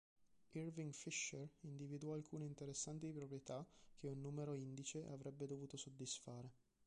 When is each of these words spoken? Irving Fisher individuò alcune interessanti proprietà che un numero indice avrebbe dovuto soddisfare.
Irving 0.55 0.93
Fisher 0.93 1.47
individuò 1.59 2.15
alcune 2.15 2.45
interessanti 2.45 3.11
proprietà 3.13 3.63
che 3.99 4.07
un 4.07 4.19
numero 4.19 4.55
indice 4.55 5.05
avrebbe 5.05 5.45
dovuto 5.45 5.77
soddisfare. 5.77 6.49